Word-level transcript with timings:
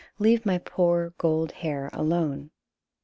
Leave 0.17 0.47
my 0.47 0.57
poor 0.57 1.11
gold 1.19 1.51
hair 1.51 1.87
alone 1.93 2.49